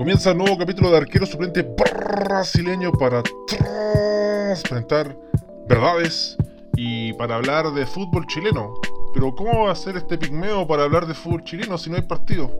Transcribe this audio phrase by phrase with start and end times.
[0.00, 5.14] Comienza el nuevo capítulo de arquero suplente brasileño para transparentar
[5.68, 6.38] verdades
[6.74, 8.72] y para hablar de fútbol chileno.
[9.12, 12.02] Pero ¿cómo va a ser este pigmeo para hablar de fútbol chileno si no hay
[12.02, 12.50] partido?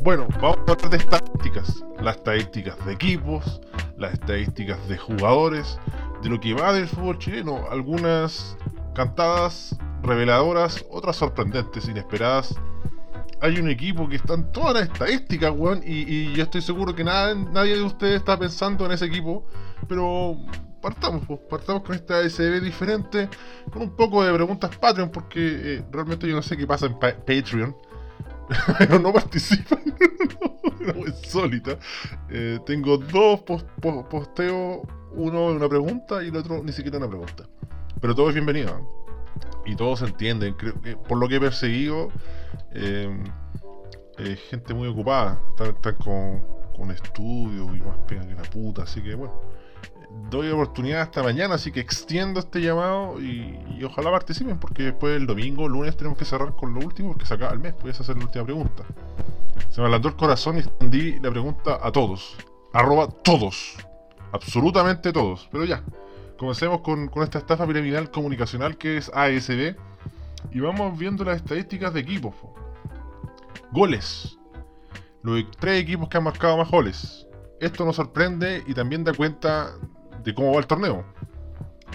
[0.00, 1.84] Bueno, vamos a hablar de estadísticas.
[2.00, 3.60] Las estadísticas de equipos,
[3.96, 5.78] las estadísticas de jugadores,
[6.24, 7.66] de lo que va del fútbol chileno.
[7.70, 8.56] Algunas
[8.96, 12.52] cantadas, reveladoras, otras sorprendentes, inesperadas.
[13.40, 17.04] Hay un equipo que está en todas las estadísticas, weón, y, yo estoy seguro que
[17.04, 19.46] nada, nadie de ustedes está pensando en ese equipo,
[19.88, 20.36] pero
[20.80, 23.28] partamos, pues, partamos con esta SB diferente,
[23.72, 26.98] con un poco de preguntas Patreon, porque eh, realmente yo no sé qué pasa en
[26.98, 27.76] Patreon.
[28.78, 29.80] pero no participan.
[30.80, 31.78] Una insólita.
[32.30, 33.40] Eh, tengo dos
[34.10, 34.80] posteos,
[35.12, 37.44] uno una pregunta y el otro ni siquiera una pregunta.
[38.00, 38.70] Pero todo es bienvenido.
[38.70, 39.70] ¿eh?
[39.72, 40.54] Y todos entienden.
[40.54, 42.10] Creo que por lo que he perseguido,
[42.72, 43.08] eh,
[44.50, 45.40] gente muy ocupada.
[45.58, 46.44] Están, con,
[46.76, 48.82] con estudios y más pega que la puta.
[48.82, 49.48] Así que bueno
[50.30, 55.26] doy oportunidad hasta mañana, así que extiendo este llamado y, ojalá participen, porque después el
[55.26, 58.16] domingo, lunes tenemos que cerrar con lo último, porque se acaba el mes, puedes hacer
[58.16, 58.84] la última pregunta.
[59.70, 62.36] Se me adelantó el corazón y extendí la pregunta a todos.
[62.72, 63.76] Arroba todos.
[64.32, 65.48] Absolutamente todos.
[65.50, 65.82] Pero ya,
[66.36, 69.76] comencemos con, esta estafa piramidal comunicacional que es ASB.
[70.52, 72.34] Y vamos viendo las estadísticas de equipos.
[73.72, 74.38] Goles.
[75.22, 77.26] Los tres equipos que han marcado más goles.
[77.60, 79.72] Esto nos sorprende y también da cuenta
[80.22, 81.04] de cómo va el torneo.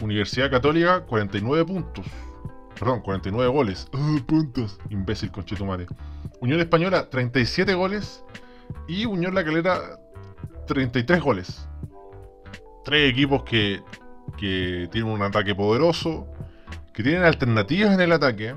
[0.02, 2.06] Universidad Católica, 49 puntos.
[2.78, 3.88] Perdón, 49 goles.
[3.94, 4.80] Oh, puntos.
[4.90, 5.88] Imbécil conchetumare.
[6.42, 8.24] Unión Española, 37 goles.
[8.88, 10.00] Y Unión La Calera,
[10.68, 11.68] 33 goles.
[12.84, 13.82] Tres equipos que,
[14.38, 16.28] que tienen un ataque poderoso.
[16.94, 18.56] Que tienen alternativas en el ataque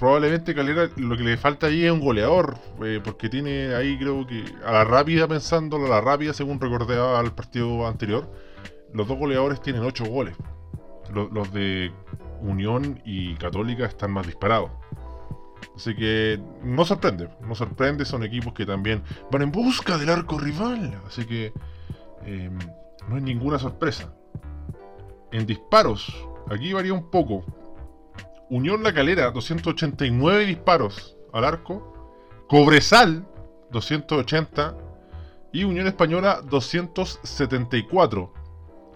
[0.00, 4.26] probablemente Calera lo que le falta ahí es un goleador, eh, porque tiene ahí creo
[4.26, 8.26] que a la rápida, pensándolo a la rápida, según recordé al partido anterior,
[8.94, 10.34] los dos goleadores tienen 8 goles.
[11.12, 11.92] Los, de
[12.40, 14.70] Unión y Católica están más disparados.
[15.76, 20.38] Así que no sorprende, no sorprende, son equipos que también van en busca del arco
[20.38, 20.98] rival.
[21.06, 21.52] Así que
[22.24, 22.58] em,
[23.06, 24.14] no hay ninguna sorpresa.
[25.32, 26.12] En disparos,
[26.48, 27.44] aquí varía un poco.
[28.48, 31.94] Unión La Calera, 289 disparos al arco.
[32.48, 33.26] Cobresal,
[33.70, 34.76] 280.
[35.52, 38.32] Y Unión Española, 274.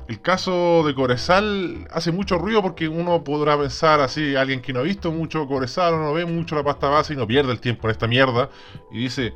[0.06, 4.80] El caso de Cobresal hace mucho ruido porque uno podrá pensar así, alguien que no
[4.80, 7.60] ha visto mucho Cobresal o no ve mucho la pasta base y no pierde el
[7.60, 8.50] tiempo en esta mierda.
[8.90, 9.34] Y dice,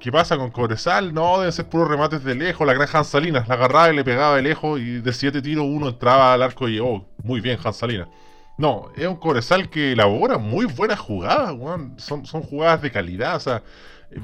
[0.00, 1.14] ¿qué pasa con Cobresal?
[1.14, 2.66] No, deben ser puros remates de lejos.
[2.66, 5.88] La gran Salinas la agarraba y le pegaba de lejos y de siete tiros uno
[5.88, 8.08] entraba al arco y, oh, muy bien Salinas
[8.60, 11.56] no, es un Cobresal que elabora muy buenas jugadas,
[11.96, 13.62] Son, son jugadas de calidad, o sea,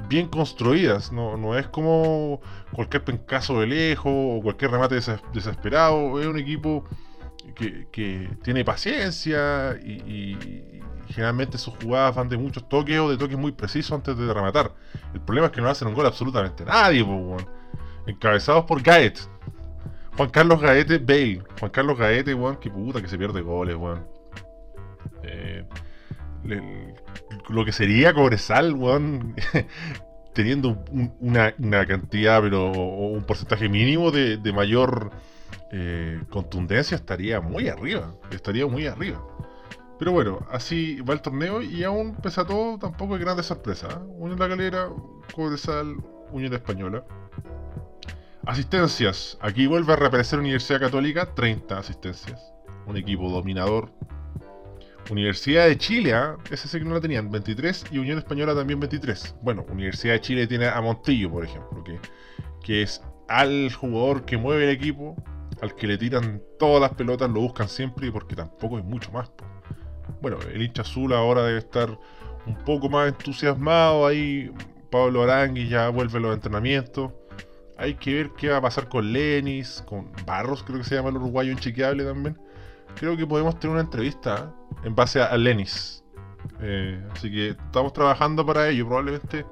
[0.07, 1.11] bien construidas.
[1.11, 2.39] No, no es como
[2.71, 4.99] cualquier pencazo de lejos o cualquier remate
[5.33, 6.19] desesperado.
[6.21, 6.85] Es un equipo
[7.55, 10.37] que, tiene paciencia y,
[11.09, 14.73] generalmente sus jugadas van de muchos toques o de toques muy precisos antes de rematar.
[15.13, 17.05] El problema es que no hacen un gol absolutamente nadie,
[18.05, 19.19] Encabezados por Gaet.
[20.15, 21.43] Juan Carlos Gaete Bale.
[21.59, 24.07] Juan Carlos Gaete, weón, que puta que se pierde goles, weón.
[25.23, 25.65] Eh,
[27.49, 29.35] lo que sería Cobresal, weón,
[30.33, 30.83] teniendo
[31.19, 31.53] una,
[31.85, 35.11] cantidad, pero un porcentaje mínimo de, mayor
[35.71, 38.13] eh, contundencia, estaría muy arriba.
[38.31, 39.21] Estaría muy arriba.
[39.99, 43.93] Pero bueno, así va el torneo y aún pese a todo, tampoco hay grandes sorpresas.
[43.93, 43.99] ¿eh?
[44.17, 44.89] Unión La Calera,
[45.33, 45.97] Cobresal,
[46.31, 47.03] Unión Española.
[48.45, 49.37] Asistencias.
[49.41, 52.53] Aquí vuelve a reaparecer Universidad Católica, 30 asistencias.
[52.85, 53.91] Un equipo dominador,
[55.09, 56.37] Universidad de Chile, ¿ah?
[56.51, 59.35] ese sí que no la tenían, 23, y Unión Española también 23.
[59.41, 61.99] Bueno, Universidad de Chile tiene a Montillo, por ejemplo, que,
[62.63, 65.15] que es al jugador que mueve el equipo,
[65.61, 69.31] al que le tiran todas las pelotas, lo buscan siempre, porque tampoco es mucho más.
[70.21, 71.97] Bueno, el hincha azul ahora debe estar
[72.45, 74.51] un poco más entusiasmado, ahí
[74.89, 77.11] Pablo Arangui ya vuelve a los entrenamientos.
[77.77, 81.09] Hay que ver qué va a pasar con Lenis, con Barros, creo que se llama
[81.09, 82.37] el uruguayo inchequeable también
[82.97, 86.03] creo que podemos tener una entrevista en base a, Lenis.
[86.61, 89.45] Eh, así que estamos trabajando para ello, probablemente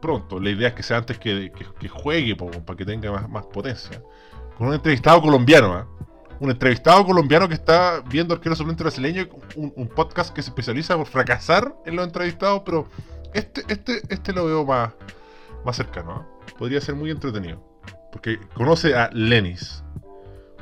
[0.00, 0.38] pronto.
[0.38, 1.50] La idea es que sea antes que,
[1.88, 4.02] juegue, para que tenga más, potencia.
[4.56, 5.84] Con un entrevistado colombiano, ¿eh?
[6.38, 11.06] Un entrevistado colombiano que está viendo Arquero Suplente Brasileño, un, podcast que se especializa por
[11.06, 12.88] fracasar en los entrevistados, pero
[13.32, 14.92] este, este, este lo veo más,
[15.64, 16.20] más cercano.
[16.20, 16.52] ¿eh?
[16.58, 17.62] Podría ser muy entretenido.
[18.12, 19.82] Porque conoce a Lenis,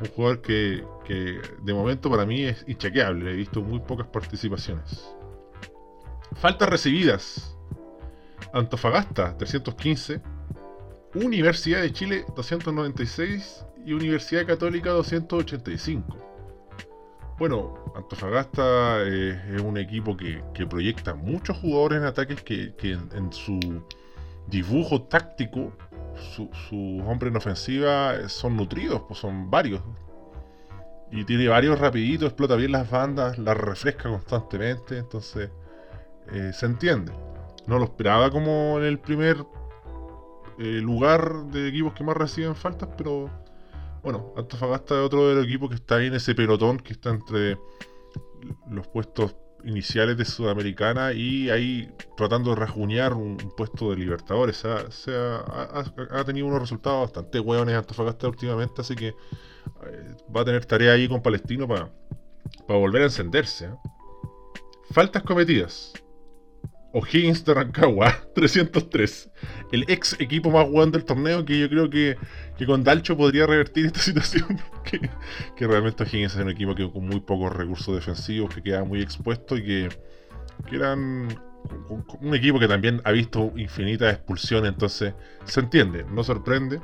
[0.00, 3.32] un jugador que, que de momento para mí es inchequeable.
[3.32, 5.05] He visto muy pocas participaciones.
[6.37, 7.56] Faltas recibidas.
[8.53, 10.21] Antofagasta 315,
[11.15, 16.17] Universidad de Chile 296 y Universidad Católica 285.
[17.39, 23.83] Bueno, Antofagasta eh, es un equipo que, proyecta muchos jugadores en ataques que, en, su
[24.47, 25.73] dibujo táctico,
[26.15, 26.49] sus
[27.05, 29.83] hombres en ofensiva son nutridos, pues son varios.
[31.11, 35.51] Y tiene varios rapiditos, explota bien las bandas, las refresca constantemente, entonces
[36.33, 37.13] eh, se entiende.
[37.67, 39.45] No lo esperaba como en el primer
[40.59, 43.29] eh, lugar de equipos que más reciben faltas, pero
[44.05, 47.11] bueno, Antofagasta es otro de los equipos que está ahí en ese pelotón que está
[47.11, 47.59] entre
[48.71, 49.35] los puestos
[49.65, 54.59] iniciales de Sudamericana y ahí tratando de rajuñar un, puesto de Libertadores.
[54.91, 59.15] Se ha, tenido unos resultados bastante hueones Antofagasta últimamente, así que eh,
[60.35, 61.91] va a tener tarea ahí con Palestino para
[62.67, 63.67] volver a encenderse.
[63.67, 63.75] ¿eh?
[64.91, 65.95] Faltas cometidas.
[66.94, 69.31] O'Higgins de Rancagua, 303.
[69.73, 72.17] El ex equipo más bueno del torneo que yo creo que,
[72.64, 74.61] con Dalcho podría revertir esta situación.
[74.85, 75.11] Que,
[75.56, 79.02] que realmente O'Higgins es un equipo que con muy pocos recursos defensivos, que queda muy
[79.02, 79.88] expuesto y que,
[80.69, 81.29] que eran
[82.20, 85.14] un equipo que también ha visto infinitas expulsiones, entonces
[85.44, 86.81] se entiende, no sorprende.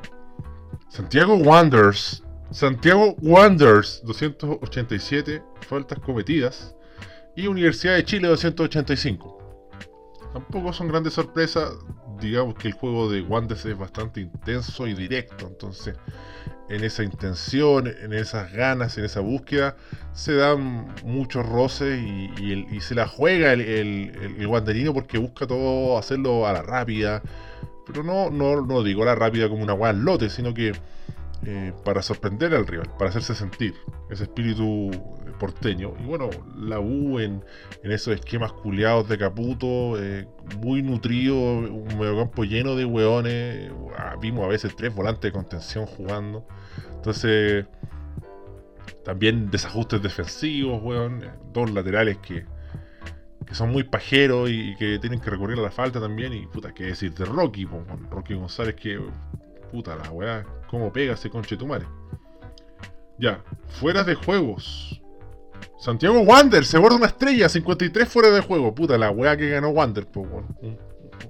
[0.89, 6.75] Santiago Wanderers, Santiago Wanderers, 287 faltas cometidas.
[7.37, 9.40] Y Universidad de Chile, 285
[10.33, 11.73] tampoco son grandes sorpresas.
[12.21, 15.47] Digamos que el juego de Wanderers es bastante intenso y directo.
[15.47, 15.97] Entonces,
[16.69, 19.77] en esa intención, en esas ganas, en esa búsqueda,
[20.13, 26.47] se dan muchos roces y, se la juega el, el, Wanderino porque busca todo hacerlo
[26.47, 27.23] a la rápida.
[27.87, 30.73] Pero no, no, no digo la rápida como una guay lote, sino que
[31.47, 33.75] eh, para sorprender al rival, para hacerse sentir
[34.11, 34.91] ese espíritu
[35.41, 35.95] porteño.
[35.99, 37.43] Y bueno, la U en,
[37.83, 40.29] esos esquemas culeados de Caputo, eh,
[40.59, 43.73] muy nutrido, un mediocampo lleno de hueones.
[43.99, 46.47] Ah, vimos a veces tres volantes de contención jugando.
[46.95, 47.67] Entonces,
[49.05, 51.25] también desajustes defensivos, weón.
[51.53, 52.45] Dos laterales que,
[53.47, 56.33] que son muy pajeros y, que tienen que recurrir a la falta también.
[56.35, 57.67] Y puta, qué decir de Rocky,
[58.11, 59.01] Rocky González que
[59.73, 61.87] puta la weá, cómo pega ese conche tu madre.
[63.19, 65.00] Ya, fuera de juegos.
[65.81, 68.75] Santiago Wander se borda una estrella, 53 fuera de juego.
[68.75, 70.29] Puta la weá que ganó Wander, pues,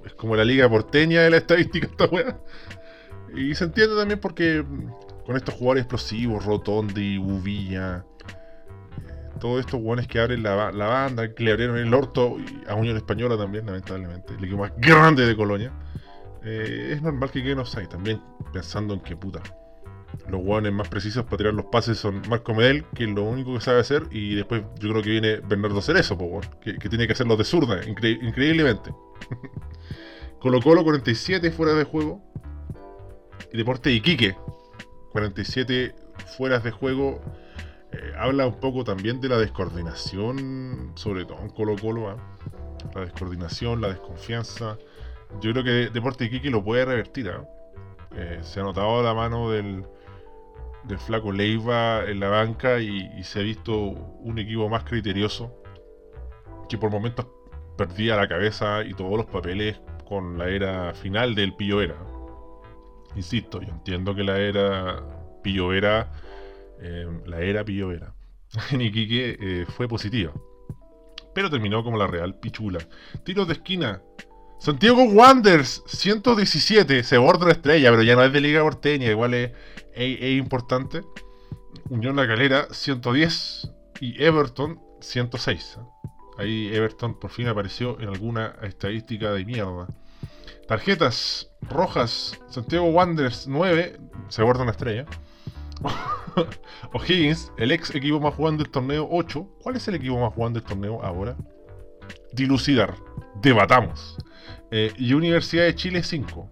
[0.05, 2.37] Es como la liga porteña de la estadística esta weá.
[3.33, 8.05] Y se entiende también porque mm, con estos jugadores explosivos, Rotondi, Uvilla,
[9.07, 12.35] eh, todos estos weones que abren la, banda, que le abrieron el orto
[12.67, 15.71] a Unión Española también, lamentablemente, el equipo más grande de Colonia.
[16.43, 18.21] Eh, es normal que queden offside también,
[18.51, 19.41] pensando en que puta.
[20.29, 23.53] Los guanes más precisos para tirar los pases son Marco Medel, que es lo único
[23.53, 26.17] que sabe hacer, y después yo creo que viene Bernardo Cerezo,
[26.61, 28.93] que, tiene que hacerlo de zurda, increíblemente.
[30.39, 32.21] Colo Colo 47 fuera de juego.
[33.53, 34.35] Y Deporte Iquique
[35.11, 35.93] 47
[36.37, 37.21] fuera de juego.
[37.91, 42.09] Eh, habla un poco también de la descoordinación, sobre todo en Colo Colo.
[42.09, 42.17] ¿ah?
[42.95, 44.77] La descoordinación, la desconfianza
[45.39, 47.29] yo creo que Deporte Iquique lo puede revertir.
[47.29, 47.47] ¿ah?
[48.15, 49.85] Eh, se ha notado la mano del,
[50.83, 55.55] del flaco Leiva en la banca y, se ha visto un equipo más criterioso
[56.69, 57.27] que por momentos
[57.77, 61.97] perdía la cabeza y todos los papeles con la era final del Pillo Era.
[63.15, 65.03] Insisto, yo entiendo que la era
[65.43, 66.11] Pillo Era,
[66.79, 68.13] eh, la era Pillo Era
[68.71, 70.33] en Iquique eh, fue positiva.
[71.33, 72.79] Pero terminó como la Real Pichula.
[73.23, 74.01] Tiros de esquina,
[74.59, 77.03] Santiago Wanderers, 117.
[77.03, 79.51] Se borda estrella, pero ya no es de Liga Porteña, igual es,
[79.95, 81.01] importante.
[81.89, 83.71] Unión La Calera, 110.
[83.99, 85.77] Y Everton, 106.
[86.37, 89.87] Ahí Everton por fin apareció en alguna estadística de mierda.
[90.67, 95.05] Tarjetas rojas, Santiago Wanderers 9, se borda una estrella.
[96.93, 99.47] O'Higgins, el ex equipo más jugando del torneo 8.
[99.61, 101.35] ¿Cuál es el equipo más jugando del torneo ahora?
[102.31, 102.95] Dilucidar,
[103.41, 104.17] debatamos.
[104.71, 106.49] Eh, y Universidad de Chile 5.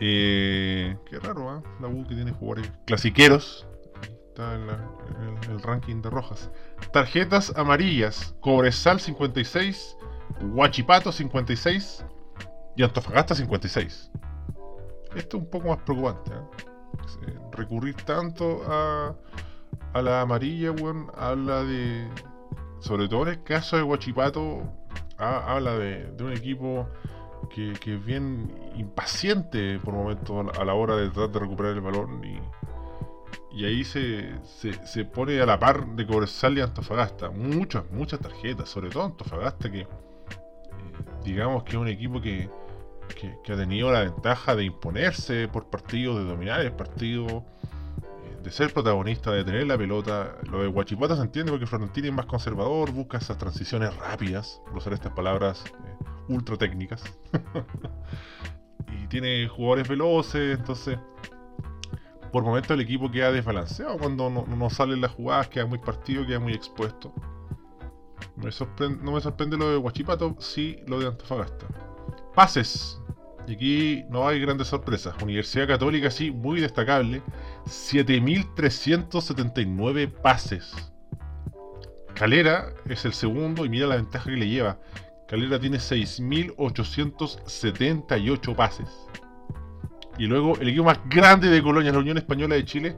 [0.00, 1.62] Eh, qué raro, ¿eh?
[1.80, 3.66] La U que tiene jugadores clasiqueros.
[4.28, 6.50] Está en, el ranking de rojas.
[6.92, 8.34] Tarjetas amarillas.
[8.40, 9.96] Cobresal 56.
[10.52, 12.04] Huachipato 56.
[12.76, 14.10] Y Antofagasta 56.
[15.16, 16.30] Esto es un poco más preocupante.
[16.32, 17.38] ¿eh?
[17.52, 19.16] Recurrir tanto a,
[19.94, 22.08] a la amarilla, weón, habla de.
[22.80, 24.62] Sobre todo en el caso de Huachipato,
[25.18, 26.88] habla de, un equipo
[27.48, 32.24] que, es bien impaciente por momentos a la hora de tratar de recuperar el balón
[32.24, 32.40] y,
[33.50, 37.30] y ahí se, se, pone a la par de Cobresal y Antofagasta.
[37.30, 39.86] Muchas, muchas tarjetas, sobre todo Antofagasta que eh,
[41.24, 42.48] digamos que es un equipo que,
[43.42, 48.50] que, ha tenido la ventaja de imponerse por partido, de dominar el partido, eh, de
[48.50, 50.36] ser protagonista, de tener la pelota.
[50.50, 54.76] Lo de Guachipata se entiende porque Florentino es más conservador, busca esas transiciones rápidas, por
[54.76, 57.02] usar estas palabras eh, ultra técnicas.
[59.02, 60.98] y tiene jugadores veloces, entonces
[62.30, 66.38] por momentos el equipo queda desbalanceado cuando no, salen las jugadas, queda muy partido, queda
[66.38, 67.12] muy expuesto.
[68.36, 68.44] no
[69.12, 71.66] me sorprende lo de Guachipato, sí lo de Antofagasta.
[72.34, 73.00] Pases.
[73.46, 75.14] Y aquí no hay grandes sorpresas.
[75.22, 77.22] Universidad Católica, sí, muy destacable.
[77.64, 80.92] 7.379 pases.
[82.14, 84.78] Calera es el segundo y mira la ventaja que le lleva.
[85.28, 88.88] Calera tiene 6.878 pases.
[90.18, 92.96] Y luego el equipo más grande de Colonia, la Unión Española de Chile,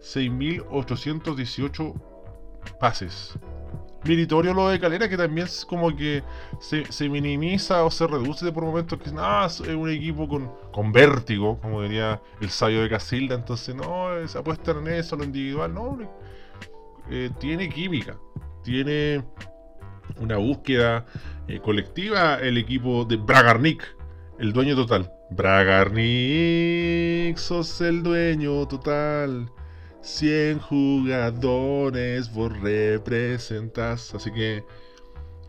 [0.00, 2.00] 6.818
[2.78, 3.34] pases.
[4.04, 6.24] Meritorio lo de Calera, que también es como que
[6.60, 9.14] se, minimiza o se reduce por momentos, que es
[9.74, 14.70] un equipo con, con vértigo, como diría el sabio de Casilda, entonces no, se apuesta
[14.72, 15.98] en eso, lo individual, no,
[17.10, 18.16] eh, tiene química,
[18.64, 19.22] tiene
[20.18, 21.06] una búsqueda
[21.48, 23.82] eh, colectiva el equipo de Bragarnik,
[24.38, 25.10] el dueño total.
[25.30, 26.06] Bragarnik,
[27.36, 29.50] sos el dueño total.
[30.02, 34.14] 100 jugadores vos representas.
[34.14, 34.64] Así que,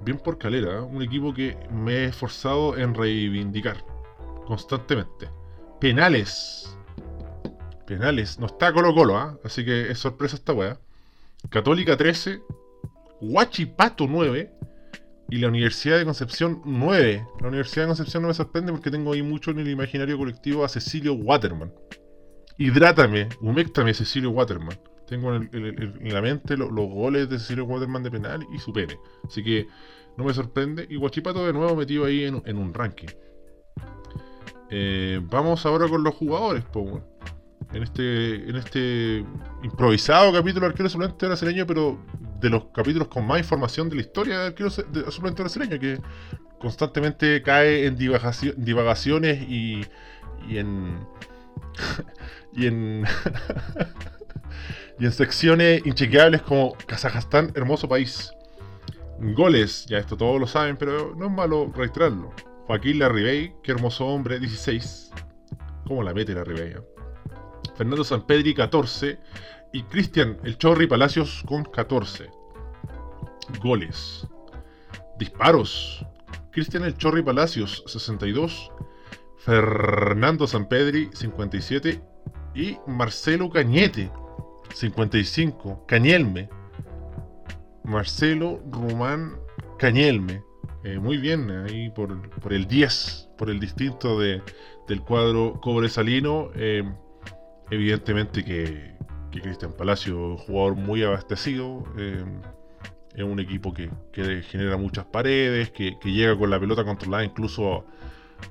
[0.01, 3.83] bien por Calera, un equipo que me he esforzado en reivindicar
[4.45, 5.29] constantemente.
[5.79, 6.77] Penales.
[7.85, 8.39] Penales.
[8.39, 9.37] No está Colo Colo, ¿eh?
[9.43, 10.79] así que es sorpresa esta weá.
[11.49, 12.41] Católica 13,
[13.21, 14.51] Huachipato 9
[15.29, 17.25] y la Universidad de Concepción 9.
[17.41, 20.63] La Universidad de Concepción no me sorprende porque tengo ahí mucho en el imaginario colectivo
[20.63, 21.73] a Cecilio Waterman.
[22.57, 24.77] Hidrátame, humectame Cecilio Waterman.
[25.07, 28.97] Tengo en, la mente los goles de Cecilio Waterman de penal y su pene.
[29.25, 29.67] Así que
[30.17, 30.85] no me sorprende.
[30.89, 33.07] Y Guachipato de nuevo metido ahí en, un ranking.
[34.69, 36.63] Eh, vamos ahora con los jugadores,
[37.73, 39.25] En este, en este
[39.63, 41.99] improvisado capítulo arquero suplente brasileño, pero
[42.43, 45.99] de los capítulos con más información de la historia del arquero suplente brasileño, que
[46.59, 49.85] constantemente cae en divagaciones y,
[50.49, 50.99] y en
[52.51, 53.05] y en
[54.99, 58.33] y en secciones inchequeables como Kazajstán, hermoso país.
[59.19, 62.33] Goles, ya esto todos lo saben, pero no es malo registrarlo.
[62.67, 65.11] Joaquín Larribey, qué hermoso hombre, 16.
[65.85, 66.73] ¿Cómo la mete Larribey?
[66.73, 66.81] Eh?
[67.77, 69.17] Fernando Sanpedri, 14.
[69.75, 72.29] Y Cristian El Chorri Palacios con 14.
[73.61, 74.27] Goles.
[75.17, 76.05] Disparos.
[76.51, 78.71] Cristian El Chorri Palacios, 62.
[79.37, 82.01] Fernando Sampedri, 57.
[82.55, 84.11] Y Marcelo Cañete,
[84.73, 85.85] 55.
[85.87, 86.49] Cañelme.
[87.83, 89.37] Marcelo Román
[89.77, 90.43] Cañelme.
[90.83, 92.11] Eh, muy bien, ahí por,
[92.51, 94.41] el 10, por el distinto de,
[94.87, 96.51] del cuadro Cobresalino.
[96.55, 96.83] Eh,
[97.71, 98.93] evidentemente que,
[99.31, 101.83] Cristian Palacio, jugador muy abastecido.
[101.97, 102.23] Eh,
[103.15, 103.89] es un equipo que,
[104.43, 107.85] genera muchas paredes, que, llega con la pelota controlada incluso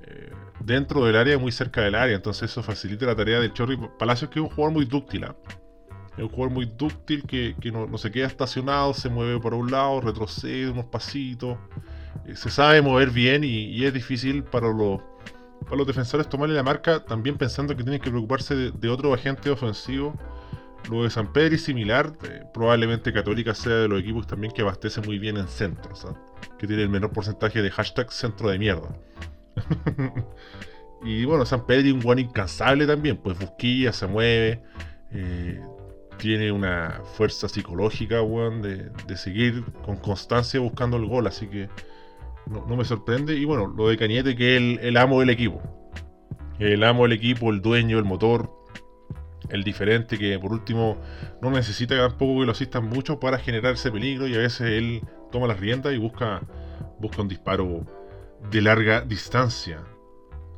[0.07, 2.17] eh, dentro del área, muy cerca del área.
[2.17, 5.25] Entonces eso facilita la tarea del Chorri Palacios, que es un jugador muy dúctil.
[5.25, 5.37] ¿ah?
[6.17, 10.01] Es un jugador muy dúctil que, no, se queda estacionado, se mueve por un lado,
[10.01, 11.57] retrocede unos pasitos.
[12.27, 15.01] Eh, se sabe mover bien y, es difícil para los,
[15.65, 19.51] para los defensores tomarle la marca, también pensando que tienen que preocuparse de, otro agente
[19.51, 20.15] ofensivo.
[20.91, 24.63] Lo de San Pedro es similar, eh, probablemente Católica sea de los equipos también que
[24.63, 26.15] abastece muy bien en centros, ¿ah?
[26.59, 28.89] que tiene el menor porcentaje de hashtag centro de mierda.
[31.05, 34.63] y bueno, San Pedro un buen incansable también, pues Busquilla se mueve,
[35.13, 35.61] eh,
[36.19, 41.69] tiene una fuerza psicológica, de, seguir con constancia buscando el gol, así que
[42.47, 43.35] no, me sorprende.
[43.35, 45.61] Y bueno, lo de Cañete, que es el, amo del equipo.
[46.59, 48.53] El amo del equipo, el dueño, el motor,
[49.49, 50.99] el diferente, que por último
[51.41, 55.03] no necesita tampoco que lo asistan mucho para generar ese peligro y a veces él
[55.31, 56.43] toma las riendas y busca,
[56.99, 57.87] busca un disparo
[58.51, 59.83] de larga distancia.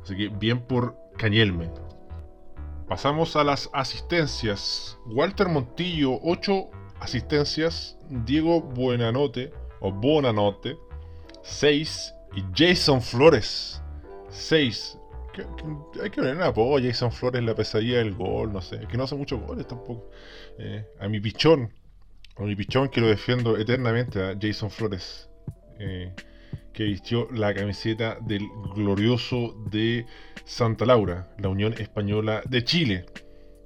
[0.03, 1.71] Así que bien por Cañelme.
[2.87, 4.99] Pasamos a las asistencias.
[5.07, 7.97] Walter Montillo, 8 asistencias.
[8.09, 10.77] Diego Buenanote, o Bonanote,
[11.41, 12.13] 6.
[12.35, 13.81] Y Jason Flores,
[14.29, 14.99] 6.
[16.01, 18.79] Hay que poner una apodo Jason Flores, la pesadilla del gol, no sé.
[18.89, 20.09] que no hace muchos goles tampoco.
[20.57, 21.71] Eh, a mi pichón,
[22.37, 25.29] a mi pichón que lo defiendo eternamente, a Jason Flores.
[25.79, 26.13] Eh,
[26.75, 30.05] que vistió la camiseta del glorioso de
[30.43, 33.05] Santa Laura, la Unión Española de Chile,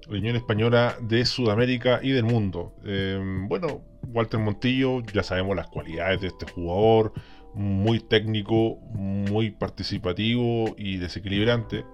[0.08, 2.76] la Unión Española de Sudamérica y del mundo.
[2.86, 7.14] Em, bueno, Walter Montillo, ya sabemos las cualidades de este jugador,
[7.54, 11.86] muy técnico, muy participativo y desequilibrante.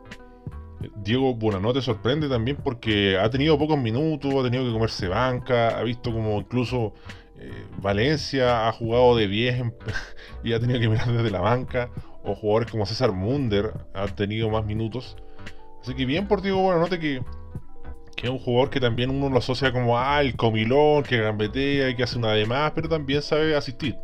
[0.97, 5.83] Diego Buenanote sorprende también porque ha tenido pocos minutos, ha tenido que comerse banca, ha
[5.83, 6.93] visto como incluso
[7.39, 9.63] eh, Valencia ha jugado de 10
[10.43, 11.89] y ha tenido que mirar desde la banca,
[12.23, 15.17] o jugadores como César Munder han tenido más minutos.
[15.81, 17.21] Así que bien por Diego Buenanote que,
[18.15, 21.89] que es un jugador que también uno lo asocia como ah, el comilón, que gambetea
[21.89, 23.97] y que hace una de más, pero también sabe asistir.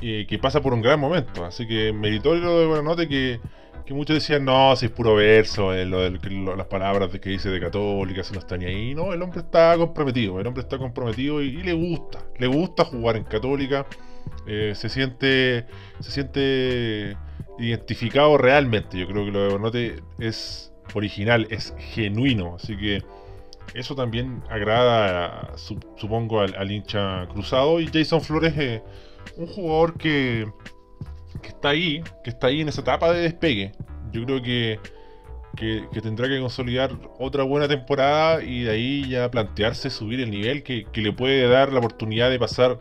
[0.00, 1.44] Y que pasa por un gran momento.
[1.44, 3.40] Así que meritorio de Buenanote que
[3.88, 8.22] que muchos decían, no, si es puro verso, eh, las palabras que dice de católica,
[8.22, 8.94] si no está ni ahí.
[8.94, 13.16] No, el hombre está comprometido, el hombre está comprometido y, le gusta, le gusta jugar
[13.16, 13.86] en católica,
[14.46, 15.64] eh, se siente
[16.00, 17.16] se siente
[17.58, 18.98] identificado realmente.
[18.98, 23.02] Yo creo que lo de Bonote es original, es genuino, así que
[23.72, 25.54] eso también agrada,
[25.96, 27.80] supongo, al, hincha cruzado.
[27.80, 28.82] Y Jason Flores, es
[29.36, 30.46] un jugador que
[31.40, 33.72] que está ahí, que está ahí en esa etapa de despegue.
[34.12, 34.80] Yo creo que,
[35.56, 40.62] que, tendrá que consolidar otra buena temporada y de ahí ya plantearse subir el nivel
[40.62, 42.78] que, le puede dar la oportunidad de pasar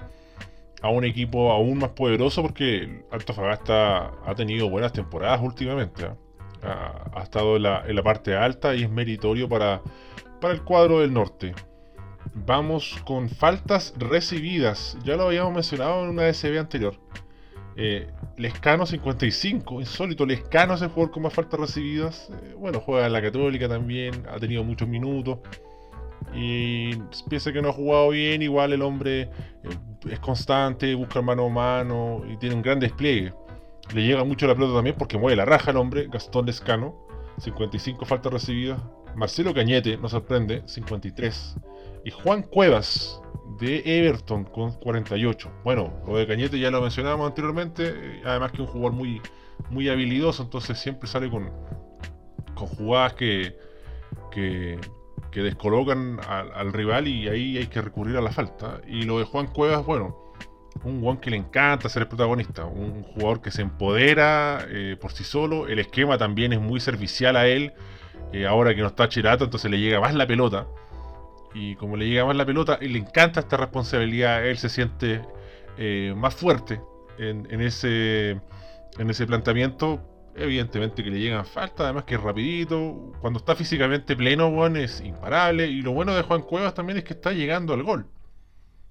[0.82, 6.06] a un equipo aún más poderoso porque Antofagasta ha tenido buenas temporadas últimamente.
[6.06, 6.12] ¿eh?
[6.63, 9.82] Ha, estado en la, en la, parte alta y es meritorio para,
[10.39, 11.53] para el cuadro del norte.
[12.46, 14.98] Vamos con faltas recibidas.
[15.03, 16.96] Ya lo habíamos mencionado en una SB anterior.
[17.75, 20.25] Eh, Lescano 55, insólito.
[20.25, 22.29] Lescano es el jugador con más faltas recibidas.
[22.44, 25.39] Eh, bueno, juega en la Católica también, ha tenido muchos minutos.
[26.34, 26.96] Y
[27.29, 29.29] piensa que no ha jugado bien, igual el hombre eh,
[30.10, 33.34] es constante, busca mano a mano y tiene un gran despliegue.
[33.94, 37.06] Le llega mucho la pelota también porque mueve la raja el hombre, Gastón Lescano,
[37.38, 38.82] 55 faltas recibidas.
[39.15, 41.56] Marcelo Cañete, nos sorprende, 53.
[42.06, 43.22] Y Juan Cuevas,
[43.60, 45.52] de Everton con 48.
[45.63, 49.21] Bueno, lo de Cañete ya lo mencionábamos anteriormente, eh, además que es un jugador muy,
[49.69, 51.52] muy habilidoso, entonces siempre sale con,
[52.56, 53.58] con jugadas que,
[54.32, 54.80] que,
[55.34, 58.82] descolocan al, rival y ahí hay que recurrir a la falta.
[58.88, 60.26] Y lo de Juan Cuevas, bueno,
[60.83, 65.11] un Juan que le encanta ser el protagonista, un jugador que se empodera eh, por
[65.11, 67.73] sí solo, el esquema también es muy servicial a él,
[68.33, 70.67] eh, ahora que no está Chirato, entonces le llega más la pelota
[71.53, 75.21] y como le llega más la pelota y le encanta esta responsabilidad, él se siente
[75.77, 76.81] eh, más fuerte
[77.17, 78.39] en, ese,
[78.97, 80.01] en ese planteamiento.
[80.35, 83.11] Evidentemente que le llegan falta, además que es rapidito.
[83.21, 85.65] Cuando está físicamente pleno, Juan es imparable.
[85.65, 88.05] Y lo bueno de Juan Cuevas también es que está llegando al gol.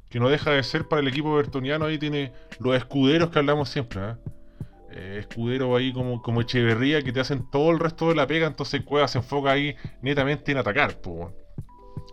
[0.09, 1.87] Que no deja de ser para el equipo bertoniano.
[1.87, 4.01] Ahí tiene los escuderos que hablamos siempre.
[4.01, 4.14] ¿eh?
[4.90, 8.47] eh escudero ahí como, como Echeverría que te hacen todo el resto de la pega.
[8.47, 11.01] Entonces Cuevas se enfoca ahí netamente en atacar.
[11.01, 11.33] Pues,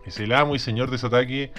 [0.04, 1.52] es el amo y señor de ese ataque.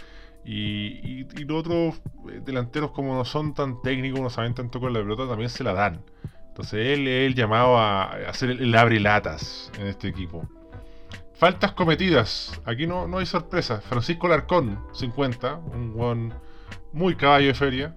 [0.46, 5.00] Y, los otros eh, delanteros, como no son tan técnicos, no saben tanto con la
[5.00, 6.04] pelota, también se la dan.
[6.50, 10.48] Entonces él es el llamado a hacer el, abre latas en este equipo.
[11.36, 12.62] Faltas cometidas.
[12.66, 13.82] Aquí no, no hay sorpresa.
[13.82, 15.56] Francisco Larcón, 50.
[15.56, 16.34] Un buen
[16.94, 17.96] muy caballo de feria.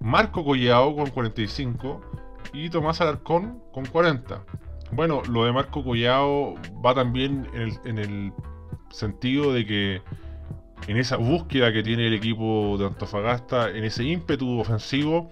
[0.00, 2.00] Marco Collao con 45.
[2.52, 4.44] Y Tomás Alarcón con 40.
[4.92, 8.32] Bueno, lo de Marco Collao va también en el
[8.90, 10.02] sentido de que
[10.88, 15.30] en esa búsqueda que tiene el equipo de Antofagasta, en ese ímpetu ofensivo,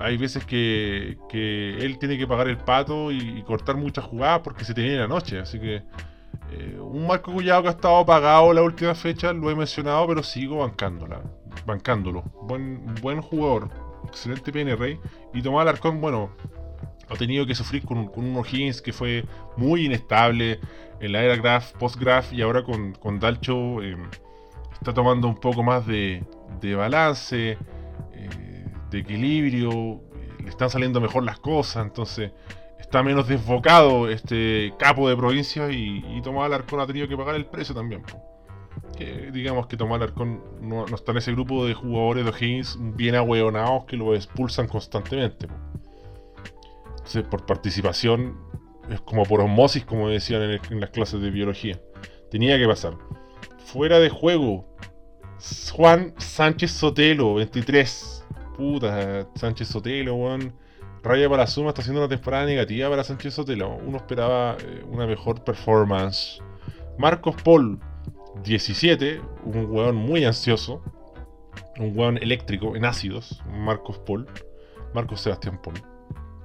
[0.00, 4.74] hay veces que, él tiene que pagar el pato y, cortar muchas jugadas porque se
[4.74, 5.38] tiene la noche.
[5.38, 5.82] Así que
[6.52, 10.22] eh, un Marco Cullado que ha estado apagado la última fecha, lo he mencionado, pero
[10.22, 11.22] sigo bancándola,
[11.66, 12.22] bancándolo.
[12.42, 13.68] Buen, buen jugador,
[14.06, 14.98] excelente PNR.
[15.34, 16.30] Y Tomás Alarcón, bueno,
[17.08, 19.24] ha tenido que sufrir con, con un O'Higgins que fue
[19.56, 20.60] muy inestable
[21.00, 23.96] en la era Graph, post-Graph y ahora con, con Dalcho eh,
[24.72, 26.22] está tomando un poco más de,
[26.60, 27.58] de balance,
[28.12, 30.00] eh, de equilibrio,
[30.42, 32.32] le están saliendo mejor las cosas, entonces
[32.90, 37.36] está menos desbocado este capo de provincia y, y Tomás Alarcón ha tenido que pagar
[37.36, 38.02] el precio también.
[39.32, 43.84] digamos que Tomás Alarcón no, está en ese grupo de jugadores de O'Higgins bien ahueonados
[43.84, 45.46] que lo expulsan constantemente
[47.30, 48.36] por participación,
[48.88, 51.80] es como por osmosis, como decían en, las clases de biología.
[52.30, 52.94] Tenía que pasar.
[53.66, 54.66] Fuera de juego,
[55.72, 58.24] Juan Sánchez Sotelo, 23.
[58.56, 60.54] Puta, Sánchez Sotelo, weón.
[61.02, 63.76] Raya para suma está haciendo una temporada negativa para Sánchez Sotelo.
[63.76, 66.42] Uno esperaba eh, una mejor performance.
[66.98, 67.78] Marcos Paul,
[68.44, 69.20] 17.
[69.44, 70.82] Un weón muy ansioso.
[71.78, 73.42] Un weón eléctrico en ácidos.
[73.46, 74.26] Marcos Paul.
[74.94, 75.80] Marcos Sebastián Paul.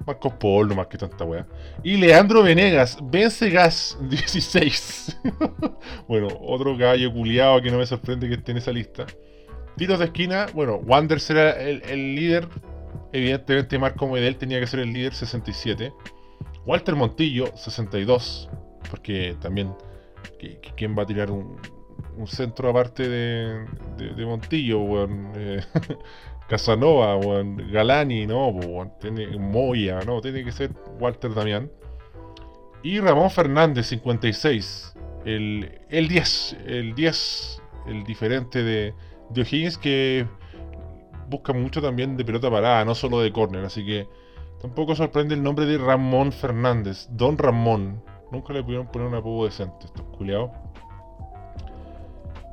[0.06, 1.46] Marcos Paul, más que tanta weá.
[1.82, 5.20] Y Leandro Venegas, Vence Gas 16.
[6.08, 9.04] bueno, otro gallo culiado que no me sorprende que esté en esa lista.
[9.76, 12.48] Tiros de esquina, bueno, Wander será el, líder.
[13.12, 15.92] Evidentemente Marco Medel tenía que ser el líder 67.
[16.64, 18.48] Walter Montillo 62.
[18.90, 19.74] Porque también,
[20.76, 21.56] ¿quién va a tirar un,
[22.26, 25.06] centro aparte de, Montillo?
[25.36, 25.60] Eh,
[26.48, 27.18] Casanova,
[27.72, 28.56] Galani, no,
[29.00, 31.70] tiene Moya, no, tiene que ser Walter Damián.
[32.82, 34.94] Y Ramón Fernández 56.
[35.24, 38.94] El, el 10, el 10, el diferente de,
[39.30, 40.26] de O'Higgins que
[41.28, 44.08] busca mucho también de pelota parada, no solo de córner, así que
[44.60, 48.02] tampoco sorprende el nombre de Ramón Fernández, Don Ramón.
[48.32, 50.50] Nunca le pudieron poner un apodo decente, estos culiados.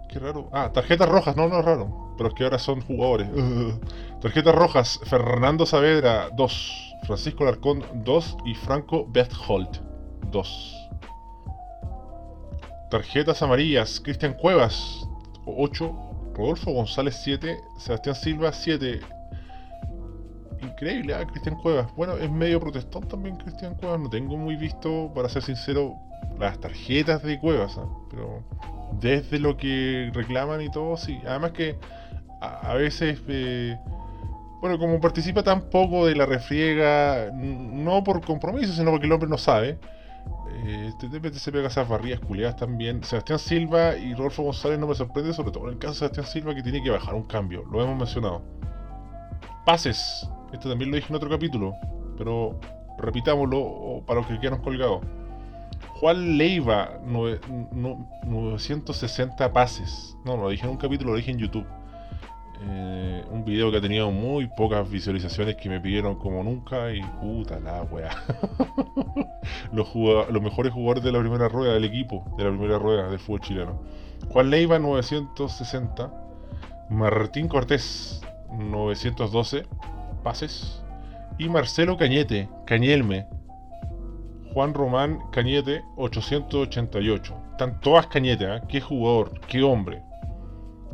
[0.09, 0.47] Qué raro.
[0.51, 2.13] Ah, tarjetas rojas, no, no es raro.
[2.17, 3.27] Pero es que ahora son jugadores.
[4.21, 6.95] tarjetas rojas, Fernando Saavedra, 2.
[7.07, 8.37] Francisco Larcón, 2.
[8.45, 9.77] Y Franco Betholt,
[10.31, 10.75] 2.
[12.91, 15.07] Tarjetas amarillas, Cristian Cuevas,
[15.47, 16.12] 8.
[16.33, 18.99] Rodolfo González 7, Sebastián Silva 7.
[20.61, 21.25] Increíble, ¿eh?
[21.27, 21.93] Cristian Cuevas.
[21.95, 23.99] Bueno, es medio protestón también Cristian Cuevas.
[23.99, 25.95] No tengo muy visto, para ser sincero,
[26.39, 27.77] las tarjetas de Cuevas.
[27.77, 27.87] ¿ah?
[28.09, 28.43] Pero
[28.99, 31.19] desde lo que reclaman y todo, sí.
[31.25, 31.77] Además que
[32.41, 33.21] a, veces...
[33.27, 33.77] Eh,
[34.61, 39.29] bueno, como participa tan poco de la refriega, no por compromiso, sino porque el hombre
[39.29, 39.77] no sabe,
[40.65, 43.03] eh, este se pega esas barridas culiadas también.
[43.03, 46.27] Sebastián Silva y Rodolfo González no me sorprende, sobre todo en el caso de Sebastián
[46.27, 47.63] Silva, que tiene que bajar un cambio.
[47.71, 48.41] Lo hemos mencionado.
[49.65, 50.29] Pases.
[50.51, 51.73] Esto también lo dije en otro capítulo,
[52.17, 52.59] pero
[52.97, 55.01] repitámoslo para los que quieran colgados.
[55.95, 60.17] Juan Leiva, 960 pases.
[60.25, 61.65] No, lo dije en un capítulo, lo dije en YouTube.
[62.65, 67.01] Eh, un video que ha tenido muy pocas visualizaciones que me pidieron como nunca y
[67.21, 67.85] puta la
[69.73, 73.19] los, los mejores jugadores de la primera rueda del equipo, de la primera rueda del
[73.19, 73.81] fútbol chileno.
[74.29, 76.13] Juan Leiva 960,
[76.89, 78.21] Martín Cortés
[78.57, 79.65] 912
[80.23, 80.81] pases
[81.37, 83.25] y Marcelo Cañete, Cañelme,
[84.53, 87.35] Juan Román Cañete 888.
[87.51, 88.61] Están todas Cañete, ¿eh?
[88.69, 90.01] qué jugador, qué hombre.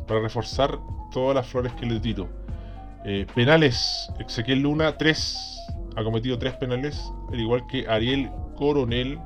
[0.08, 0.80] Para reforzar
[1.12, 2.30] todas las flores que le tiro.
[3.06, 5.60] Eh, penales, Ezequiel Luna, 3.
[5.96, 9.20] Ha cometido 3 penales, al igual que Ariel Coronel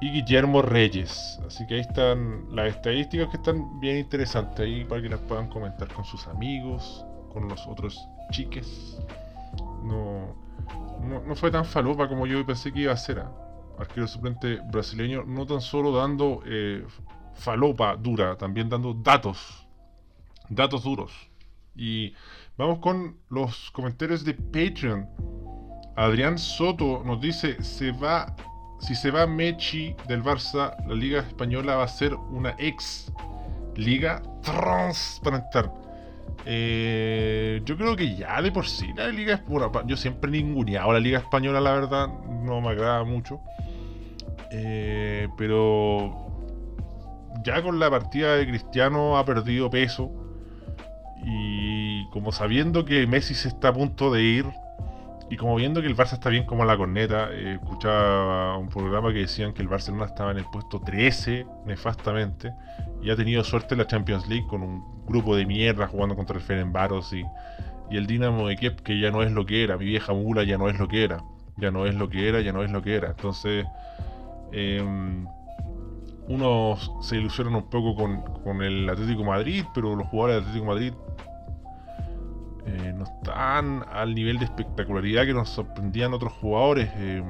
[0.00, 1.38] y Guillermo Reyes.
[1.46, 5.48] Así que ahí están las estadísticas que están bien interesantes ahí para que las puedan
[5.48, 8.00] comentar con sus amigos, con los otros
[8.30, 8.98] chiques.
[9.84, 10.34] No,
[11.26, 13.18] no, fue tan falopa como yo pensé que iba a ser.
[13.18, 13.24] ¿eh?
[13.78, 16.84] Arquero suplente brasileño, no tan solo dando eh,
[17.34, 19.66] falopa dura, también dando datos
[20.50, 21.12] datos duros.
[21.74, 22.14] Y
[22.58, 25.08] vamos con los comentarios de Patreon.
[25.96, 28.34] Adrián Soto nos dice, se va,
[28.80, 33.10] si se va Mechi del Barça, la Liga Española va a ser una ex
[33.76, 35.72] liga transparental.
[36.46, 39.40] Eh, yo creo que ya de por sí la liga es.
[39.86, 43.40] Yo siempre ninguneado la liga española, la verdad, no me agrada mucho.
[44.50, 46.30] Eh, pero
[47.44, 50.10] ya con la partida de Cristiano ha perdido peso.
[51.24, 54.46] Y como sabiendo que Messi se está a punto de ir,
[55.30, 59.12] y como viendo que el Barça está bien como la corneta, eh, escuchaba un programa
[59.12, 62.52] que decían que el Barcelona estaba en el puesto 13, nefastamente,
[63.00, 66.36] y ha tenido suerte en la Champions League con un grupo de mierda jugando contra
[66.36, 67.24] el Ferenbaros y,
[67.90, 70.42] y el Dinamo de Kiev, que ya no es lo que era, mi vieja mula
[70.42, 71.22] ya no es lo que era,
[71.58, 73.10] ya no es lo que era, ya no es lo que era.
[73.10, 73.66] Entonces,
[74.50, 74.82] eh,
[76.30, 80.92] unos se ilusionan un poco con, el Atlético Madrid, pero los jugadores del Atlético Madrid
[82.66, 86.88] eh, no están al nivel de espectacularidad que nos sorprendían otros jugadores.
[86.94, 87.22] Eh,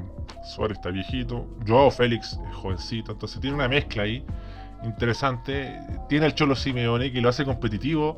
[0.44, 4.22] Suárez está viejito, Joao Félix jovencito, entonces tiene una mezcla ahí
[4.84, 5.80] interesante.
[6.10, 8.16] Tiene el Cholo Simeone que lo hace competitivo,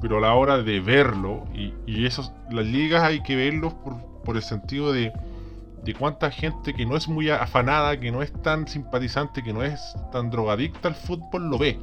[0.00, 3.96] pero a la hora de verlo, y, y esos, las ligas hay que verlos por,
[4.24, 5.12] por el sentido de
[5.86, 9.62] de cuánta gente que no es muy afanada, que no es tan simpatizante, que no
[9.62, 11.78] es tan drogadicta al fútbol, lo ve.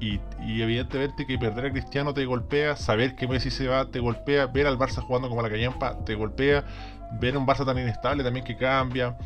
[0.00, 0.20] Y,
[0.60, 4.66] evidentemente que perder a Cristiano te golpea, saber que Messi se va te golpea, ver
[4.66, 6.64] al Barça jugando como la callampa te golpea,
[7.20, 9.16] ver un Barça tan inestable también que cambia.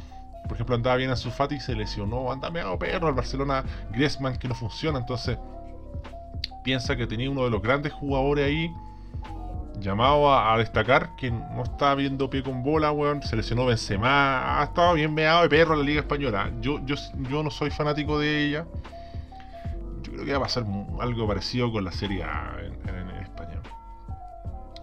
[0.43, 4.37] Por ejemplo, andaba bien a Sufati y se lesionó, anda medio perro al Barcelona Griezmann
[4.37, 5.39] que no funciona, entonces
[6.63, 8.71] piensa que tenía uno de los grandes jugadores ahí
[9.81, 13.23] llamado a, destacar que no está viendo pie con bola, weón.
[13.23, 14.61] Se lesionó Benzema.
[14.61, 16.51] Ha estado bien meado de perro la Liga Española.
[16.61, 16.97] Yo, yo,
[17.29, 18.67] yo no soy fanático de ella.
[20.03, 20.65] Yo creo que va a pasar
[21.01, 23.61] algo parecido con la Serie A en, España.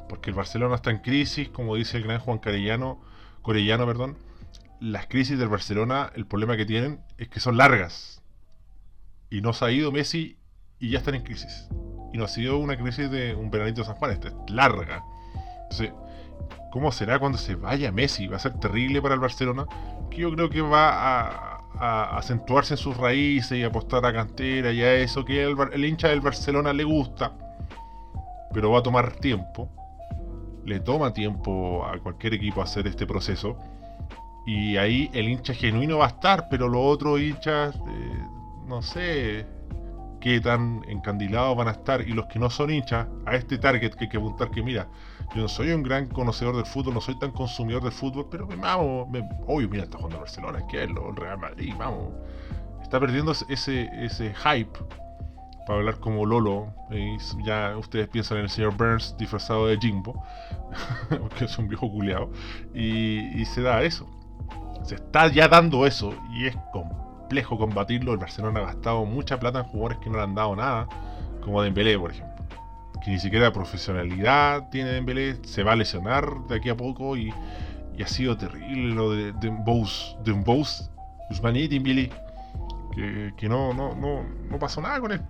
[0.09, 3.01] Porque el Barcelona está en crisis, como dice el gran Juan Carellano,
[3.41, 4.17] Corellano, perdón.
[4.79, 8.21] Las crisis del Barcelona, el problema que tienen es que son largas.
[9.29, 10.37] Y no se ha ido Messi
[10.83, 11.69] y ya están en crisis.
[12.11, 15.03] y no ha sido una crisis de un veranito de San Juan, esta es larga.
[15.63, 15.93] Entonces,
[16.71, 18.27] ¿cómo será cuando se vaya Messi?
[18.27, 19.65] Va a ser terrible para el Barcelona,
[20.11, 24.81] que yo creo que va a, acentuarse en sus raíces y apostar a cantera y
[24.83, 27.31] a eso que el, hincha del Barcelona le gusta,
[28.53, 29.69] pero va a tomar tiempo.
[30.65, 33.57] Le toma tiempo a cualquier equipo hacer este proceso.
[34.45, 38.27] Y ahí el hincha genuino va a estar, pero los otros hinchas, eh,
[38.67, 39.47] no sé
[40.23, 42.01] qué tan encandilados van a estar.
[42.01, 44.87] Y los que no son hinchas, a este target que hay que apuntar que mira,
[45.35, 48.47] yo no soy un gran conocedor del fútbol, no soy tan consumidor del fútbol, pero
[48.47, 52.13] me vamos, me, obvio, mira, está jugando Barcelona, es que es el Real Madrid, vamos.
[52.81, 54.79] Está perdiendo ese, ese hype
[55.67, 56.73] para hablar como Lolo.
[57.45, 60.23] ya ustedes piensan en el señor Burns disfrazado de Jimbo,
[61.37, 62.31] que es un viejo culeado,
[62.73, 64.07] y, y se da eso
[64.83, 67.12] se está ya dando eso y es complejo
[67.57, 68.13] combatirlo.
[68.13, 70.87] El Barcelona ha gastado mucha plata en jugadores que no le han dado nada,
[71.41, 72.45] como Dembélé, por ejemplo.
[73.03, 77.33] Que ni siquiera profesionalidad tiene Dembélé, se va a lesionar de aquí a poco y,
[78.01, 80.89] ha sido terrible lo de Dembous, Dembous,
[81.29, 82.09] Usmani Dembélé.
[82.95, 85.21] Que, que no, no, no, no pasó nada con él.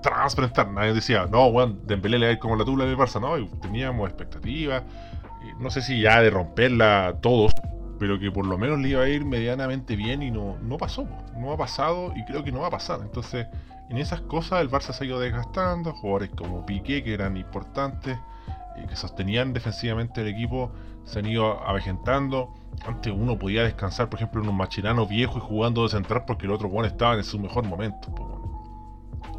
[0.00, 0.70] Transparentar.
[0.70, 3.20] Nadie decía, no, weón, Dembélé le va a ir como la tula del Barça.
[3.20, 4.84] No, teníamos expectativas.
[5.58, 7.52] No sé si ya de romperla todos,
[7.98, 11.06] pero que por lo menos le iba a ir medianamente bien y no, no pasó,
[11.36, 13.00] no ha pasado y creo que no va a pasar.
[13.02, 13.46] Entonces,
[13.88, 18.18] en esas cosas el Barça se ha ido desgastando, jugadores como Piqué, que eran importantes,
[18.76, 20.72] eh, que sostenían defensivamente el equipo,
[21.04, 22.54] se han ido avejentando.
[22.86, 26.46] Antes uno podía descansar, por ejemplo, en un Machirano viejo y jugando de central porque
[26.46, 28.12] el otro Juan estaba en su mejor momento.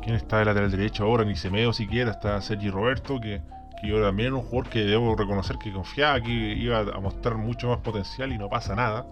[0.01, 1.25] ¿Quién está de lateral derecho ahora?
[1.25, 3.41] Ni Semeo siquiera, está Sergi Roberto, que
[3.81, 7.35] que yo también era un jugador que debo reconocer que confiaba que iba a mostrar
[7.35, 9.05] mucho más potencial y no pasa nada.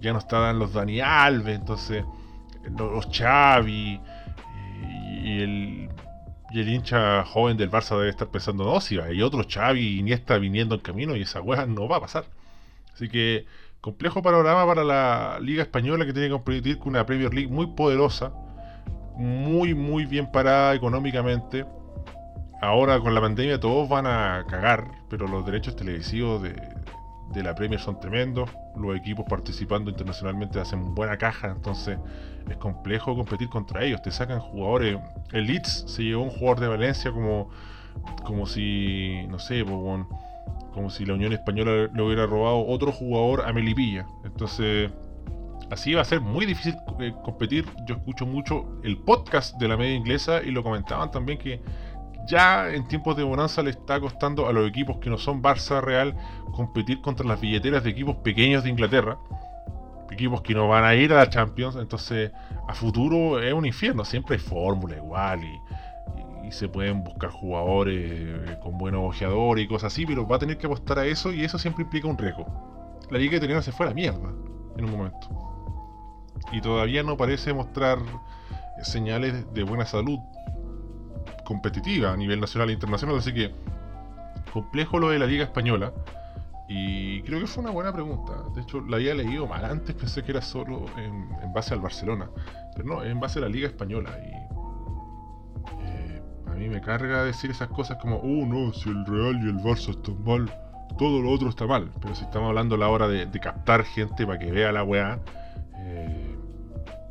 [0.00, 2.04] Ya no estaban los Dani Alves, entonces
[2.78, 4.00] los Xavi
[5.22, 5.88] y el,
[6.52, 10.74] el hincha joven del Barça debe estar pensando, no, si hay otro Xavi está viniendo
[10.74, 12.24] en camino y esa weá no va a pasar.
[12.94, 13.46] Así que
[13.80, 17.66] complejo panorama para la Liga Española que tiene que competir con una Premier League muy
[17.68, 18.32] poderosa,
[19.16, 21.66] muy, muy bien parada económicamente
[22.60, 26.54] ahora con la pandemia todos van a cagar, pero los derechos televisivos de,
[27.42, 31.98] la Premier son tremendos, los equipos participando internacionalmente hacen buena caja, entonces
[32.48, 34.98] es complejo competir contra ellos, te sacan jugadores,
[35.32, 37.50] el Leeds se llevó un jugador de Valencia como,
[38.24, 43.52] como si, no sé, como si la Unión Española le hubiera robado otro jugador a
[43.52, 44.90] Melipilla, entonces
[45.70, 49.76] así va a ser muy difícil eh, competir, yo escucho mucho el podcast de la
[49.76, 51.62] media inglesa y lo comentaban también que
[52.26, 55.80] ya en tiempos de bonanza le está costando a los equipos que no son Barça
[55.80, 56.14] Real
[56.52, 59.18] competir contra las billeteras de equipos pequeños de Inglaterra.
[60.10, 62.32] Equipos que no van a ir a la Champions, entonces
[62.68, 64.04] a futuro es un infierno.
[64.04, 65.60] Siempre hay fórmula igual y,
[66.50, 70.58] se pueden buscar jugadores eh, con buenos ojeadores y cosas así, pero va a tener
[70.58, 72.44] que apostar a eso y eso siempre implica un riesgo.
[73.08, 74.32] La liga italiana se fue a la mierda
[74.76, 75.28] en un momento.
[76.50, 77.98] Y todavía no parece mostrar
[78.82, 80.18] señales de buena salud
[81.50, 83.50] competitiva a nivel nacional e internacional, así que
[84.52, 85.92] complejo lo de la Liga Española.
[86.68, 88.34] Y creo que fue una buena pregunta.
[88.54, 92.30] De hecho, la había leído mal antes, pensé que era solo en, base al Barcelona.
[92.76, 94.10] Pero no, en base a la Liga Española.
[94.24, 94.30] Y
[95.82, 99.48] eh, a mí me carga decir esas cosas como, oh no, si el Real y
[99.48, 100.48] el Barça están mal,
[100.98, 101.90] todo lo otro está mal.
[102.00, 105.18] Pero si estamos hablando a la hora de, captar gente para que vea la weá,
[105.78, 106.36] eh,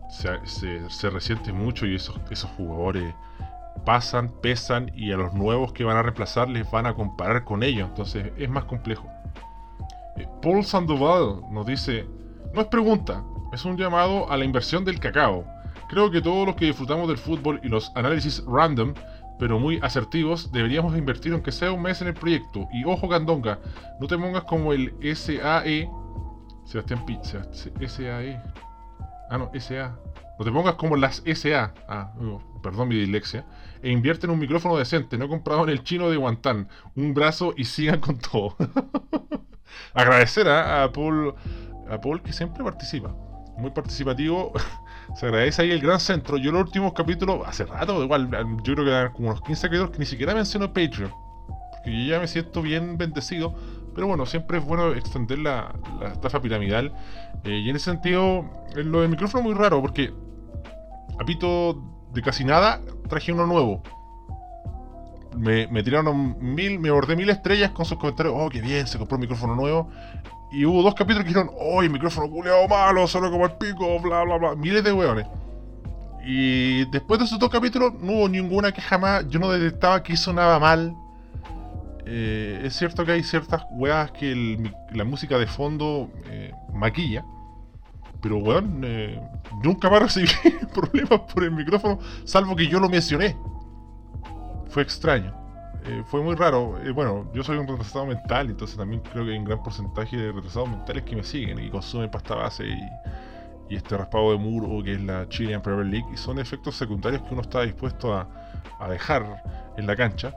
[0.09, 3.13] se, se, resiente mucho y esos, esos jugadores
[3.85, 7.63] pasan, pesan y a los nuevos que van a reemplazar les van a comparar con
[7.63, 7.87] ellos.
[7.89, 9.07] Entonces es más complejo.
[10.17, 12.05] Eh, Paul Sandoval nos dice,
[12.53, 15.45] no es pregunta, es un llamado a la inversión del cacao.
[15.89, 18.93] Creo que todos los que disfrutamos del fútbol y los análisis random,
[19.39, 22.67] pero muy asertivos, deberíamos invertir aunque sea un mes en el proyecto.
[22.71, 23.59] Y ojo Candonga,
[23.99, 25.89] no te pongas como el SAE.
[26.65, 27.19] Sebastián P.
[27.87, 28.39] SAE.
[29.31, 29.97] Ah, no, SA.
[30.39, 31.73] No te pongas como las SA.
[31.87, 32.13] Ah,
[32.63, 33.45] perdón mi dislexia
[33.81, 37.53] e invierte en un micrófono decente, no comprado en el chino de Guantán, un brazo
[37.55, 38.55] y sigan con todo.
[39.93, 41.33] Agradecer a, Paul,
[41.89, 43.15] a Paul que siempre participa,
[43.57, 44.53] muy participativo.
[45.15, 46.37] Se agradece ahí el gran centro.
[46.37, 48.29] Yo los últimos capítulos, hace rato, igual,
[48.63, 51.11] yo creo que eran como unos 15 capítulos que ni siquiera menciono Patreon.
[51.71, 53.55] Porque yo ya me siento bien bendecido.
[53.93, 55.73] Pero bueno, siempre es bueno extender la,
[56.13, 56.93] estafa piramidal.
[57.43, 60.13] Eh, y en ese sentido, lo del micrófono es muy raro porque
[61.19, 61.75] Apito
[62.13, 63.83] de casi nada, traje uno nuevo.
[65.37, 68.33] Me, tiraron mil, me bordé mil estrellas con sus comentarios.
[68.37, 69.89] Oh, qué bien, se compró un micrófono nuevo.
[70.51, 73.99] Y hubo dos capítulos que dijeron, oh, el micrófono culeado malo, solo como el pico,
[73.99, 74.55] bla, bla, bla.
[74.55, 75.27] Miles de hueones.
[76.25, 80.15] Y después de esos dos capítulos no hubo ninguna que jamás yo no detectaba que
[80.15, 80.95] sonaba mal.
[82.11, 87.23] Eh, es cierto que hay ciertas weas que la música de fondo eh, maquilla.
[88.21, 89.21] Pero weón, eh,
[89.63, 90.27] nunca más recibí
[90.73, 93.37] problemas por el micrófono, salvo que yo lo mencioné.
[94.67, 95.33] Fue extraño.
[96.05, 96.77] fue muy raro.
[96.93, 100.31] bueno, yo soy un retrasado mental, entonces también creo que hay un gran porcentaje de
[100.31, 102.77] retrasados mentales que me siguen y consumen pasta base y
[103.69, 107.21] y este raspado de muro que es la Chilean Premier League y son efectos secundarios
[107.21, 108.27] que uno está dispuesto a,
[108.89, 109.43] dejar
[109.77, 110.33] en la cancha.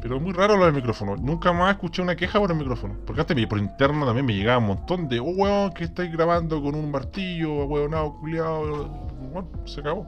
[0.00, 1.16] Pero muy raro lo del micrófono.
[1.16, 2.96] Nunca más escuché una queja por el micrófono.
[3.06, 6.62] Porque antes por interno también me llegaba un montón de, oh weón, que estáis grabando
[6.62, 8.88] con un martillo, weonado, culiado.
[9.32, 10.06] Bueno, se acabó.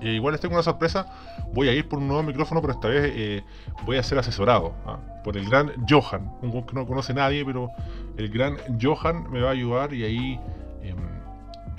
[0.00, 1.06] Eh, igual les tengo una sorpresa.
[1.54, 3.44] Voy a ir por un nuevo micrófono, pero esta vez eh,
[3.84, 4.98] voy a ser asesorado ¿ah?
[5.24, 6.32] por el gran Johan.
[6.42, 7.70] Un que no conoce nadie, pero
[8.16, 10.40] el gran Johan me va a ayudar y ahí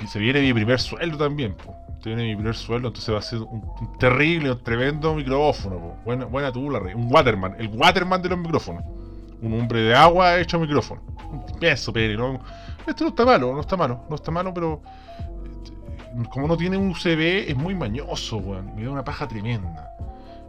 [0.03, 1.55] y se viene mi primer sueldo también,
[2.03, 3.63] Se viene mi primer sueldo, entonces va a ser un,
[3.97, 8.83] terrible, un tremendo micrófono, Buena, buena tú, la Un waterman, el waterman de los micrófonos.
[9.41, 11.01] Un hombre de agua hecho micrófono.
[11.61, 12.41] Peso, pero ¿no?
[12.85, 14.81] Esto no está malo, no está malo, no está malo, pero
[15.45, 18.75] eh, como no tiene un USB, es muy mañoso, weón.
[18.75, 19.89] Me da una paja tremenda.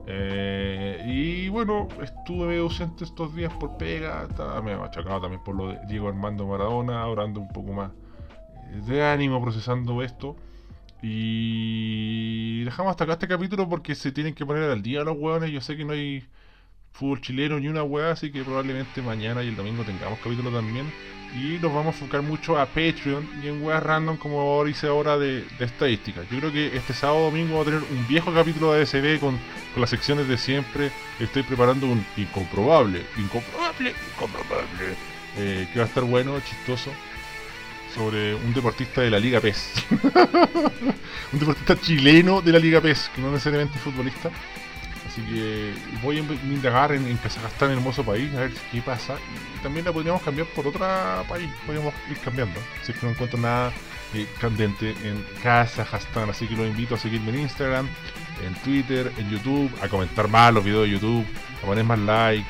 [0.08, 5.68] Eh, y bueno, estuve ausente estos días por pega, estaba me machacado también por lo
[5.68, 7.92] de Diego Armando Maradona, orando un poco más
[8.88, 10.34] de ánimo procesando esto.
[11.06, 15.50] Y dejamos hasta acá este capítulo porque se tienen que poner al día los hueones.
[15.50, 16.24] Yo sé que no hay
[16.92, 20.90] fútbol chileno ni una hueá, así que probablemente mañana y el domingo tengamos capítulo también.
[21.34, 24.86] Y nos vamos a enfocar mucho a Patreon y en weas random como ahora hice
[24.86, 26.22] ahora de, de estadística.
[26.30, 29.38] Yo creo que este sábado domingo va a tener un viejo capítulo de ASB con,
[29.74, 30.90] con las secciones de siempre.
[31.20, 34.96] Estoy preparando un incomprobable, incomprobable, incomprobable.
[35.36, 36.90] Eh, que va a estar bueno, chistoso
[37.94, 39.74] sobre un deportista de la Liga PES.
[41.32, 44.30] un deportista chileno de la Liga PES, que no necesariamente futbolista.
[45.06, 49.14] Así que voy a indagar en, en Kazajstán, hermoso país, a ver qué pasa.
[49.56, 50.80] Y también la podríamos cambiar por otro
[51.28, 52.58] país, podríamos ir cambiando.
[52.82, 53.72] Si es que no encuentro nada
[54.14, 56.30] eh, candente en Kazajstán.
[56.30, 57.88] Así que los invito a seguirme en Instagram,
[58.44, 61.24] en Twitter, en YouTube, a comentar más los videos de YouTube,
[61.62, 62.46] a poner más like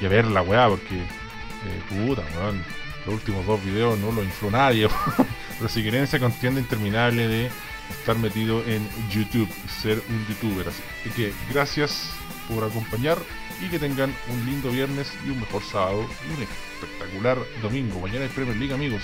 [0.00, 2.62] y, a ver la weá, porque eh, puta, weón
[3.08, 4.86] los últimos dos videos no lo infló nadie.
[5.58, 7.50] Pero si quieren esa contienda interminable de
[7.90, 9.48] estar metido en YouTube,
[9.80, 10.68] ser un youtuber.
[10.68, 12.10] Así que gracias
[12.46, 13.18] por acompañar
[13.60, 17.98] y que tengan un lindo viernes y un mejor sábado y un espectacular domingo.
[17.98, 19.02] Mañana hay Premier League, amigos.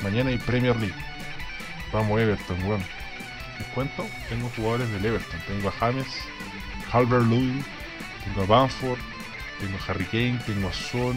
[0.00, 0.94] Mañana hay Premier League.
[1.92, 2.82] Vamos Everton, weón.
[3.58, 5.40] Les cuento, tengo jugadores del Everton.
[5.48, 6.06] Tengo a James,
[6.92, 7.64] Halbert Lewin,
[8.24, 8.98] tengo a Banford,
[9.58, 11.16] tengo a Harry Kane, tengo a Son,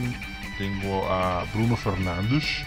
[0.61, 2.63] tengo a Bruno Fernández,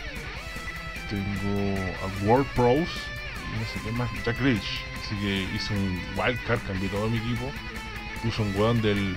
[1.09, 4.83] tengo a World Pros y no sé qué más, Jack Rich.
[5.01, 7.53] Así que hice un wildcard, cambié todo mi equipo.
[8.25, 9.15] Puso un weón del,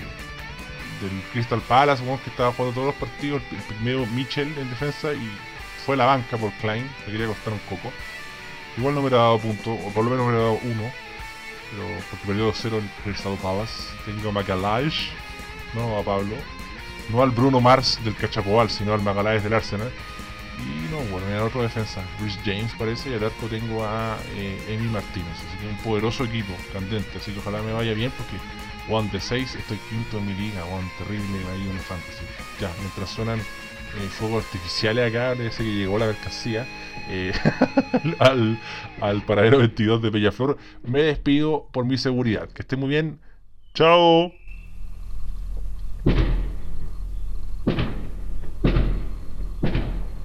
[1.01, 5.11] del Crystal Palace, un que estaba jugando todos los partidos, el primero Mitchell en defensa
[5.13, 5.27] y
[5.83, 7.91] fue la banca por Klein, le quería costar un coco.
[8.77, 10.91] Igual no me hubiera dado punto, o por lo menos me hubiera dado uno,
[11.71, 13.89] pero porque perdió 2-0 el Crystal Palace.
[14.05, 15.09] Tengo a Macalage,
[15.73, 16.35] no a Pablo,
[17.09, 19.91] no al Bruno Mars del Cachapoal, sino al Magaláes del Arsenal.
[20.59, 24.59] Y no, bueno, en otro defensa, Rhys James parece, y al arco tengo a eh,
[24.69, 25.33] Emi Martínez.
[25.33, 27.17] Así que un poderoso equipo, candente.
[27.17, 28.37] Así que ojalá me vaya bien porque
[28.89, 32.23] One de 6 estoy quinto en mi liga, One terrible ahí en fantasy.
[32.59, 36.67] Ya, mientras suenan eh, fuegos artificiales acá, parece que llegó la mercancía
[37.09, 37.33] eh,
[38.19, 38.59] al,
[39.01, 40.57] al paradero 22 de Bellaflor.
[40.83, 42.49] Me despido por mi seguridad.
[42.49, 43.19] Que esté muy bien.
[43.73, 44.31] Chao.